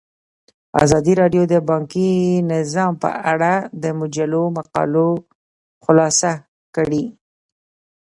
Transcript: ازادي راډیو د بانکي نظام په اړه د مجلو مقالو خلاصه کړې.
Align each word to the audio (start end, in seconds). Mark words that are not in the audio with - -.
ازادي 0.83 1.13
راډیو 1.21 1.43
د 1.53 1.55
بانکي 1.69 2.09
نظام 2.53 2.91
په 3.03 3.09
اړه 3.31 3.53
د 3.83 3.85
مجلو 3.99 4.43
مقالو 4.57 5.09
خلاصه 5.83 6.31
کړې. 6.75 7.03